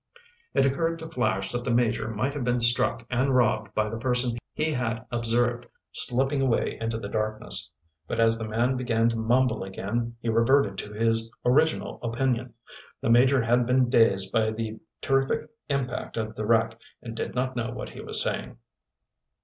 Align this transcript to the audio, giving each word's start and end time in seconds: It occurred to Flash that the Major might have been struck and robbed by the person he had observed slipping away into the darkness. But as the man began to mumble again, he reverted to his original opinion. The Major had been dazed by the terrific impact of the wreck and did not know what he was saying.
It 0.55 0.65
occurred 0.65 0.97
to 0.97 1.07
Flash 1.09 1.51
that 1.51 1.63
the 1.63 1.69
Major 1.69 2.07
might 2.07 2.33
have 2.33 2.43
been 2.43 2.59
struck 2.61 3.05
and 3.11 3.35
robbed 3.35 3.75
by 3.75 3.87
the 3.87 3.99
person 3.99 4.35
he 4.51 4.71
had 4.71 5.05
observed 5.11 5.67
slipping 5.91 6.41
away 6.41 6.79
into 6.81 6.97
the 6.97 7.07
darkness. 7.07 7.71
But 8.07 8.19
as 8.19 8.39
the 8.39 8.47
man 8.47 8.77
began 8.77 9.09
to 9.09 9.15
mumble 9.15 9.63
again, 9.63 10.15
he 10.19 10.27
reverted 10.27 10.79
to 10.79 10.93
his 10.93 11.29
original 11.45 11.99
opinion. 12.01 12.55
The 13.01 13.11
Major 13.11 13.43
had 13.43 13.67
been 13.67 13.91
dazed 13.91 14.31
by 14.31 14.49
the 14.49 14.79
terrific 15.01 15.47
impact 15.69 16.17
of 16.17 16.33
the 16.33 16.47
wreck 16.47 16.79
and 17.03 17.15
did 17.15 17.35
not 17.35 17.55
know 17.55 17.69
what 17.69 17.89
he 17.89 18.01
was 18.01 18.23
saying. 18.23 18.57